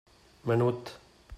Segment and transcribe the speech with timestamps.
[0.47, 0.93] Menut.